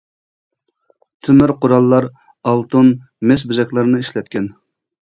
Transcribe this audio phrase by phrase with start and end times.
[1.27, 2.93] تۆمۈر قوراللار، ئالتۇن،
[3.31, 4.55] مىس بېزەكلەرنى ئىشلەتكەن.